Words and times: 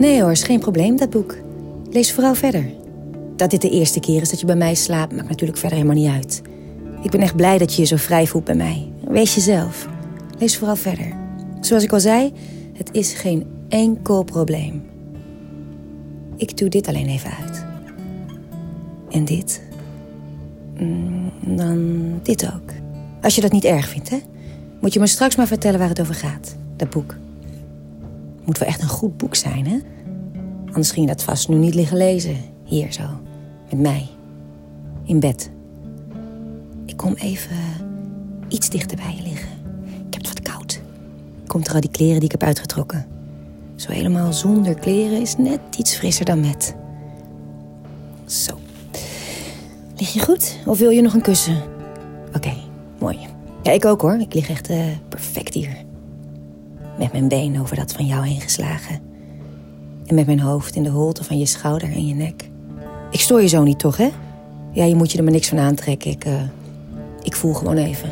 Nee 0.00 0.22
hoor, 0.22 0.30
is 0.30 0.42
geen 0.42 0.60
probleem, 0.60 0.96
dat 0.96 1.10
boek. 1.10 1.36
Lees 1.90 2.12
vooral 2.12 2.34
verder. 2.34 2.64
Dat 3.36 3.50
dit 3.50 3.62
de 3.62 3.70
eerste 3.70 4.00
keer 4.00 4.20
is 4.20 4.30
dat 4.30 4.40
je 4.40 4.46
bij 4.46 4.56
mij 4.56 4.74
slaapt, 4.74 5.16
maakt 5.16 5.28
natuurlijk 5.28 5.58
verder 5.58 5.78
helemaal 5.78 6.02
niet 6.02 6.12
uit. 6.12 6.42
Ik 7.02 7.10
ben 7.10 7.20
echt 7.20 7.36
blij 7.36 7.58
dat 7.58 7.74
je 7.74 7.80
je 7.80 7.86
zo 7.86 7.96
vrij 7.96 8.26
voelt 8.26 8.44
bij 8.44 8.54
mij. 8.54 8.92
Wees 9.08 9.34
jezelf. 9.34 9.88
Lees 10.38 10.56
vooral 10.56 10.76
verder. 10.76 11.12
Zoals 11.60 11.82
ik 11.82 11.92
al 11.92 12.00
zei, 12.00 12.32
het 12.72 12.88
is 12.92 13.12
geen 13.12 13.46
enkel 13.68 14.22
probleem. 14.22 14.82
Ik 16.36 16.56
doe 16.56 16.68
dit 16.68 16.88
alleen 16.88 17.08
even 17.08 17.30
uit. 17.44 17.64
En 19.10 19.24
dit. 19.24 19.62
Mm, 20.78 21.30
Dan 21.56 22.00
dit 22.22 22.52
ook. 22.54 22.72
Als 23.22 23.34
je 23.34 23.40
dat 23.40 23.52
niet 23.52 23.64
erg 23.64 23.88
vindt, 23.88 24.10
hè? 24.10 24.18
Moet 24.80 24.92
je 24.92 25.00
me 25.00 25.06
straks 25.06 25.36
maar 25.36 25.46
vertellen 25.46 25.78
waar 25.78 25.88
het 25.88 26.00
over 26.00 26.14
gaat. 26.14 26.56
Dat 26.76 26.90
boek. 26.90 27.16
Moet 28.44 28.58
wel 28.58 28.68
echt 28.68 28.82
een 28.82 28.88
goed 28.88 29.16
boek 29.16 29.34
zijn, 29.34 29.66
hè? 29.66 29.78
Anders 30.70 30.90
ging 30.90 31.06
dat 31.06 31.22
vast 31.22 31.48
nu 31.48 31.56
niet 31.56 31.74
liggen 31.74 31.96
lezen. 31.96 32.36
Hier 32.64 32.92
zo. 32.92 33.02
Met 33.70 33.80
mij. 33.80 34.08
In 35.04 35.20
bed. 35.20 35.50
Ik 36.86 36.96
kom 36.96 37.14
even 37.14 37.56
iets 38.48 38.70
dichter 38.70 38.96
bij 38.96 39.14
je 39.16 39.22
liggen. 39.22 39.48
Ik 40.06 40.14
heb 40.14 40.22
het 40.22 40.28
wat 40.28 40.42
koud. 40.42 40.80
Komt 41.46 41.68
er 41.68 41.74
al 41.74 41.80
die 41.80 41.90
kleren 41.90 42.14
die 42.14 42.24
ik 42.24 42.30
heb 42.30 42.42
uitgetrokken. 42.42 43.06
Zo 43.76 43.92
helemaal 43.92 44.32
zonder 44.32 44.74
kleren 44.74 45.20
is 45.20 45.36
net 45.36 45.60
iets 45.78 45.96
frisser 45.96 46.24
dan 46.24 46.40
met. 46.40 46.74
Zo. 48.26 48.58
Lig 49.96 50.12
je 50.12 50.20
goed? 50.20 50.56
Of 50.66 50.78
wil 50.78 50.90
je 50.90 51.02
nog 51.02 51.14
een 51.14 51.22
kussen? 51.22 51.62
Oké, 52.36 52.52
mooi. 52.98 53.18
Ja, 53.62 53.72
ik 53.72 53.84
ook 53.84 54.00
hoor. 54.00 54.20
Ik 54.20 54.34
lig 54.34 54.48
echt 54.48 54.68
eh, 54.68 54.84
perfect 55.08 55.54
hier. 55.54 55.84
Met 56.98 57.12
mijn 57.12 57.28
been 57.28 57.60
over 57.60 57.76
dat 57.76 57.92
van 57.92 58.06
jou 58.06 58.26
heen 58.26 58.40
geslagen. 58.40 59.09
En 60.10 60.16
met 60.16 60.26
mijn 60.26 60.40
hoofd 60.40 60.74
in 60.74 60.82
de 60.82 60.88
holte 60.88 61.24
van 61.24 61.38
je 61.38 61.46
schouder 61.46 61.92
en 61.92 62.06
je 62.06 62.14
nek. 62.14 62.50
Ik 63.10 63.20
stoor 63.20 63.40
je 63.40 63.48
zo 63.48 63.62
niet, 63.62 63.78
toch, 63.78 63.96
hè? 63.96 64.10
Ja, 64.72 64.84
je 64.84 64.94
moet 64.94 65.12
je 65.12 65.18
er 65.18 65.24
maar 65.24 65.32
niks 65.32 65.48
van 65.48 65.58
aantrekken. 65.58 66.10
Ik, 66.10 66.24
eh, 66.24 66.42
ik 67.22 67.36
voel 67.36 67.54
gewoon 67.54 67.76
even. 67.76 68.08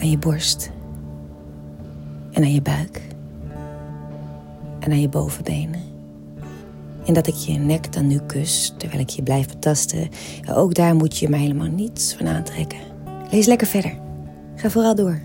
Aan 0.00 0.10
je 0.10 0.18
borst. 0.18 0.70
En 2.30 2.42
aan 2.42 2.52
je 2.52 2.62
buik. 2.62 3.00
En 4.78 4.90
aan 4.90 5.00
je 5.00 5.08
bovenbenen. 5.08 5.80
En 7.06 7.14
dat 7.14 7.26
ik 7.26 7.34
je 7.34 7.58
nek 7.58 7.92
dan 7.92 8.06
nu 8.06 8.20
kus, 8.26 8.74
terwijl 8.76 9.00
ik 9.00 9.08
je 9.08 9.22
blijf 9.22 9.48
betasten. 9.48 10.08
Ook 10.54 10.74
daar 10.74 10.94
moet 10.94 11.18
je 11.18 11.28
mij 11.28 11.40
helemaal 11.40 11.70
niets 11.70 12.14
van 12.14 12.28
aantrekken. 12.28 12.78
Lees 13.30 13.46
lekker 13.46 13.66
verder. 13.66 13.94
Ga 14.56 14.70
vooral 14.70 14.94
door. 14.94 15.20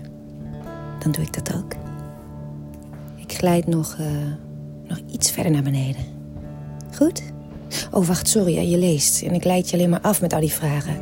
Dan 0.98 1.12
doe 1.12 1.24
ik 1.24 1.32
dat 1.32 1.54
ook. 1.56 1.72
Ik 3.16 3.32
glijd 3.32 3.66
nog, 3.66 3.96
eh, 3.98 4.06
nog 4.88 4.98
iets 5.10 5.30
verder 5.30 5.52
naar 5.52 5.62
beneden. 5.62 6.02
Goed? 6.96 7.22
Oh, 7.90 8.06
wacht, 8.06 8.28
sorry, 8.28 8.70
je 8.70 8.78
leest. 8.78 9.22
En 9.22 9.34
ik 9.34 9.44
leid 9.44 9.70
je 9.70 9.76
alleen 9.76 9.90
maar 9.90 10.00
af 10.00 10.20
met 10.20 10.32
al 10.32 10.40
die 10.40 10.52
vragen. 10.52 10.96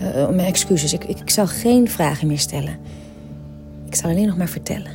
Uh, 0.00 0.28
mijn 0.28 0.48
excuses, 0.48 0.92
ik, 0.92 1.04
ik, 1.04 1.30
zal 1.30 1.46
geen 1.46 1.88
vragen 1.88 2.26
meer 2.26 2.38
stellen. 2.38 2.76
Ik 3.86 3.94
zal 3.94 4.10
alleen 4.10 4.26
nog 4.26 4.36
maar 4.36 4.48
vertellen. 4.48 4.92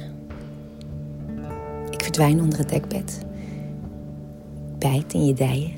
Ik 1.90 2.04
verdwijn 2.04 2.42
onder 2.42 2.60
het 2.60 2.70
dekbed. 2.70 3.18
Bijt 4.78 5.14
in 5.14 5.26
je 5.26 5.34
dijen. 5.34 5.72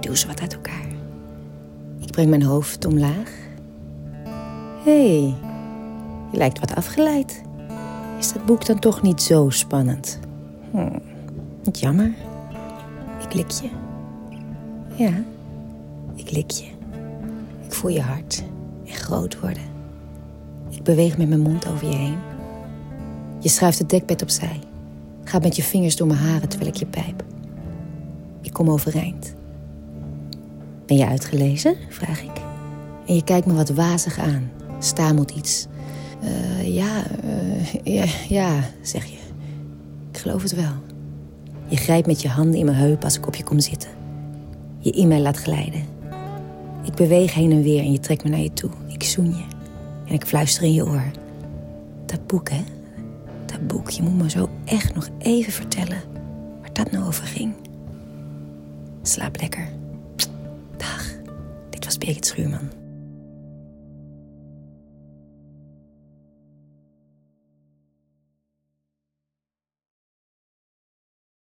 Doe 0.00 0.16
ze 0.16 0.26
wat 0.26 0.40
uit 0.40 0.54
elkaar. 0.54 0.86
Ik 2.00 2.10
breng 2.10 2.28
mijn 2.28 2.42
hoofd 2.42 2.84
omlaag. 2.84 3.32
Hé, 4.84 5.20
hey, 5.20 5.34
je 6.30 6.36
lijkt 6.36 6.60
wat 6.60 6.74
afgeleid. 6.74 7.42
Is 8.18 8.32
dat 8.32 8.46
boek 8.46 8.66
dan 8.66 8.78
toch 8.78 9.02
niet 9.02 9.22
zo 9.22 9.50
spannend? 9.50 10.18
Hm, 10.70 10.98
jammer. 11.78 12.12
Ik 13.26 13.34
lik 13.34 13.50
je. 13.50 13.68
Ja, 14.96 15.22
ik 16.14 16.30
lik 16.30 16.50
je. 16.50 16.66
Ik 17.64 17.72
voel 17.72 17.90
je 17.90 18.00
hart 18.00 18.42
en 18.86 18.92
groot 18.92 19.40
worden. 19.40 19.62
Ik 20.68 20.82
beweeg 20.82 21.18
met 21.18 21.28
mijn 21.28 21.40
mond 21.40 21.66
over 21.66 21.88
je 21.88 21.96
heen. 21.96 22.18
Je 23.38 23.48
schuift 23.48 23.78
het 23.78 23.90
dekbed 23.90 24.22
opzij. 24.22 24.60
Gaat 25.24 25.42
met 25.42 25.56
je 25.56 25.62
vingers 25.62 25.96
door 25.96 26.06
mijn 26.06 26.18
haren 26.18 26.48
terwijl 26.48 26.70
ik 26.70 26.76
je 26.76 26.86
pijp. 26.86 27.24
Ik 28.40 28.52
kom 28.52 28.70
overeind. 28.70 29.34
Ben 30.86 30.96
je 30.96 31.06
uitgelezen? 31.06 31.76
vraag 31.88 32.22
ik. 32.22 32.40
En 33.06 33.14
je 33.14 33.24
kijkt 33.24 33.46
me 33.46 33.52
wat 33.54 33.68
wazig 33.68 34.18
aan. 34.18 34.50
Stamelt 34.78 35.30
iets. 35.30 35.66
Uh, 36.24 36.74
ja, 36.74 37.04
uh, 37.24 37.74
ja, 37.84 38.04
ja, 38.28 38.60
zeg 38.82 39.04
je. 39.04 39.18
Ik 40.10 40.18
geloof 40.18 40.42
het 40.42 40.54
wel. 40.54 40.89
Je 41.70 41.76
grijpt 41.76 42.06
met 42.06 42.22
je 42.22 42.28
handen 42.28 42.58
in 42.58 42.64
mijn 42.64 42.76
heup 42.76 43.04
als 43.04 43.16
ik 43.16 43.26
op 43.26 43.34
je 43.34 43.44
kom 43.44 43.60
zitten. 43.60 43.90
Je 44.78 44.90
in 44.90 45.08
mij 45.08 45.20
laat 45.20 45.36
glijden. 45.36 45.82
Ik 46.84 46.94
beweeg 46.94 47.34
heen 47.34 47.52
en 47.52 47.62
weer 47.62 47.80
en 47.80 47.92
je 47.92 48.00
trekt 48.00 48.24
me 48.24 48.30
naar 48.30 48.40
je 48.40 48.52
toe. 48.52 48.70
Ik 48.86 49.02
zoen 49.02 49.26
je. 49.26 49.44
En 50.06 50.14
ik 50.14 50.24
fluister 50.24 50.62
in 50.62 50.72
je 50.72 50.86
oor. 50.86 51.10
Dat 52.06 52.26
boek, 52.26 52.50
hè? 52.50 52.60
Dat 53.46 53.66
boek. 53.66 53.90
Je 53.90 54.02
moet 54.02 54.16
me 54.16 54.30
zo 54.30 54.48
echt 54.64 54.94
nog 54.94 55.08
even 55.18 55.52
vertellen 55.52 55.98
waar 56.60 56.72
dat 56.72 56.90
nou 56.90 57.06
over 57.06 57.26
ging. 57.26 57.52
Slaap 59.02 59.40
lekker. 59.40 59.68
Dag. 60.76 61.04
Dit 61.70 61.84
was 61.84 61.98
Birgit 61.98 62.26
Schuurman. 62.26 62.70